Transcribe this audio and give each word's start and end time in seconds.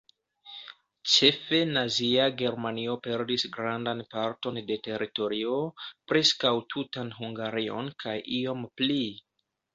Ĉefe 1.15 1.59
Nazia 1.73 2.25
Germanio 2.39 2.95
perdis 3.09 3.43
grandan 3.59 4.01
parton 4.15 4.57
de 4.71 4.79
teritorio, 4.89 5.59
preskaŭ 6.13 6.55
tutan 6.77 7.15
Hungarion 7.21 7.95
kaj 8.07 8.17
iom 8.41 8.67
pli. 8.81 9.01